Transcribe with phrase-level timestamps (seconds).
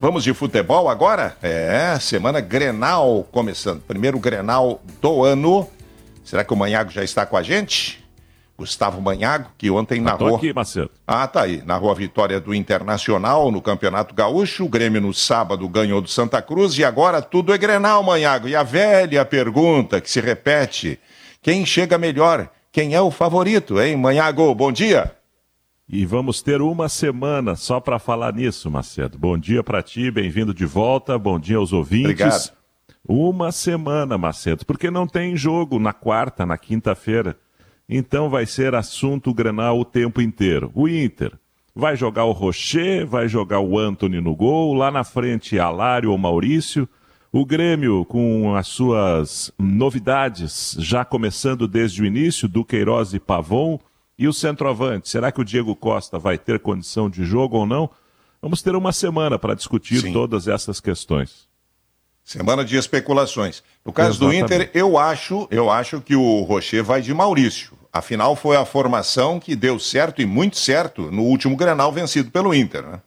[0.00, 1.36] Vamos de futebol agora?
[1.42, 3.82] É, semana Grenal começando.
[3.82, 5.68] Primeiro Grenal do ano.
[6.22, 8.06] Será que o Manhago já está com a gente?
[8.56, 10.36] Gustavo Manhago, que ontem narrou.
[10.36, 10.88] aqui, Marcelo.
[11.04, 11.64] Ah, tá aí.
[11.66, 14.66] Narrou a vitória do Internacional no Campeonato Gaúcho.
[14.66, 18.46] O Grêmio no sábado ganhou do Santa Cruz e agora tudo é Grenal, Manhago.
[18.46, 21.00] E a velha pergunta que se repete:
[21.42, 22.48] quem chega melhor?
[22.70, 24.54] Quem é o favorito, hein, Manhago?
[24.54, 25.17] Bom dia.
[25.90, 29.16] E vamos ter uma semana só para falar nisso, Macedo.
[29.16, 31.18] Bom dia para ti, bem-vindo de volta.
[31.18, 32.10] Bom dia aos ouvintes.
[32.10, 32.52] Obrigado.
[33.08, 37.38] Uma semana, Macedo, porque não tem jogo na quarta, na quinta-feira.
[37.88, 40.70] Então vai ser assunto Grenal o tempo inteiro.
[40.74, 41.32] O Inter
[41.74, 46.18] vai jogar o Rocher, vai jogar o Anthony no gol, lá na frente Alário ou
[46.18, 46.86] Maurício.
[47.32, 53.80] O Grêmio com as suas novidades já começando desde o início, do Queiroz e Pavon.
[54.18, 57.88] E o centroavante, será que o Diego Costa vai ter condição de jogo ou não?
[58.42, 60.12] Vamos ter uma semana para discutir Sim.
[60.12, 61.46] todas essas questões.
[62.24, 63.62] Semana de especulações.
[63.84, 64.40] No caso Exatamente.
[64.40, 67.78] do Inter, eu acho, eu acho que o Rocher vai de Maurício.
[67.92, 72.52] Afinal, foi a formação que deu certo e muito certo no último Grenal vencido pelo
[72.52, 73.00] Inter, né?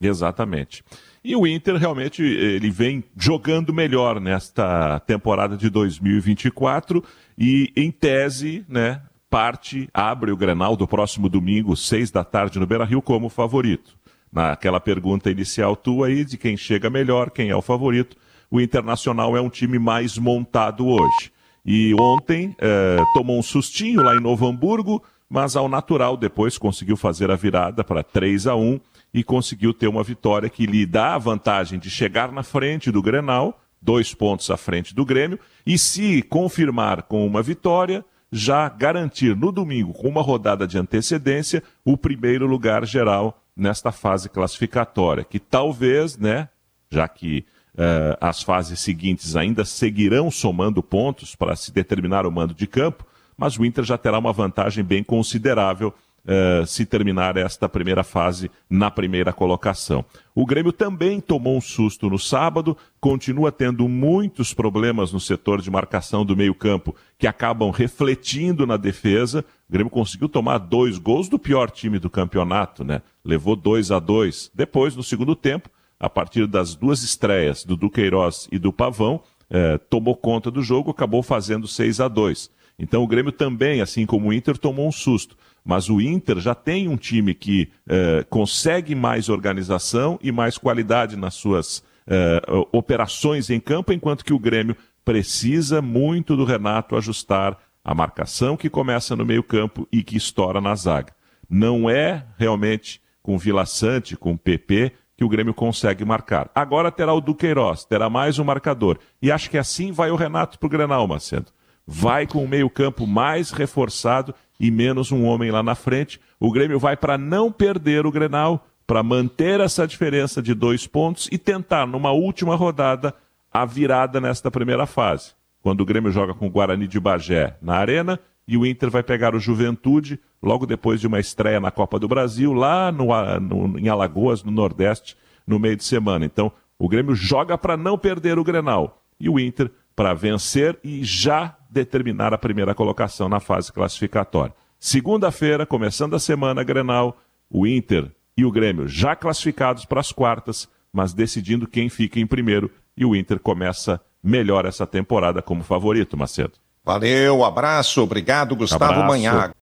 [0.00, 0.82] Exatamente.
[1.22, 7.02] E o Inter realmente ele vem jogando melhor nesta temporada de 2024
[7.36, 9.02] e em tese, né,
[9.34, 13.96] parte, abre o Grenal do próximo domingo, seis da tarde, no Beira-Rio, como favorito.
[14.32, 18.16] Naquela pergunta inicial tua aí, de quem chega melhor, quem é o favorito,
[18.48, 21.32] o Internacional é um time mais montado hoje.
[21.66, 26.96] E ontem eh, tomou um sustinho lá em Novo Hamburgo, mas ao natural depois conseguiu
[26.96, 28.78] fazer a virada para 3 a 1
[29.12, 33.02] e conseguiu ter uma vitória que lhe dá a vantagem de chegar na frente do
[33.02, 39.36] Grenal, dois pontos à frente do Grêmio, e se confirmar com uma vitória, já garantir
[39.36, 45.38] no domingo, com uma rodada de antecedência, o primeiro lugar geral nesta fase classificatória, que
[45.38, 46.48] talvez, né,
[46.90, 52.52] já que uh, as fases seguintes ainda seguirão somando pontos para se determinar o mando
[52.52, 57.68] de campo, mas o Inter já terá uma vantagem bem considerável uh, se terminar esta
[57.68, 60.04] primeira fase na primeira colocação.
[60.34, 65.70] O Grêmio também tomou um susto no sábado, continua tendo muitos problemas no setor de
[65.70, 69.44] marcação do meio-campo que acabam refletindo na defesa.
[69.68, 73.02] O Grêmio conseguiu tomar dois gols do pior time do campeonato, né?
[73.24, 78.48] Levou 2 a 2 Depois, no segundo tempo, a partir das duas estreias do Duqueiroz
[78.50, 83.06] e do Pavão, eh, tomou conta do jogo, acabou fazendo 6 a 2 Então o
[83.06, 85.36] Grêmio também, assim como o Inter, tomou um susto.
[85.64, 91.16] Mas o Inter já tem um time que eh, consegue mais organização e mais qualidade
[91.16, 92.42] nas suas eh,
[92.72, 98.68] operações em campo, enquanto que o Grêmio precisa muito do Renato ajustar a marcação que
[98.68, 101.14] começa no meio-campo e que estoura na zaga.
[101.48, 106.50] Não é realmente com Vila Sante, com PP, que o Grêmio consegue marcar.
[106.54, 108.98] Agora terá o Duqueiroz, terá mais um marcador.
[109.22, 111.52] E acho que assim vai o Renato para o Grenal, Macedo.
[111.86, 116.20] Vai com o meio-campo mais reforçado e menos um homem lá na frente.
[116.40, 121.28] O Grêmio vai para não perder o Grenal, para manter essa diferença de dois pontos
[121.32, 123.14] e tentar, numa última rodada,
[123.52, 125.32] a virada nesta primeira fase.
[125.62, 129.02] Quando o Grêmio joga com o Guarani de Bagé na Arena e o Inter vai
[129.02, 133.06] pegar o Juventude logo depois de uma estreia na Copa do Brasil, lá no,
[133.40, 135.16] no, em Alagoas, no Nordeste,
[135.46, 136.26] no meio de semana.
[136.26, 141.02] Então, o Grêmio joga para não perder o Grenal e o Inter para vencer e
[141.02, 144.54] já determinar a primeira colocação na fase classificatória.
[144.78, 147.18] Segunda-feira, começando a semana Grenal,
[147.50, 152.26] o Inter e o Grêmio já classificados para as quartas, mas decidindo quem fica em
[152.26, 156.52] primeiro e o Inter começa melhor essa temporada como favorito, Macedo.
[156.84, 159.06] Valeu, abraço, obrigado, Gustavo abraço.
[159.08, 159.52] Manhago.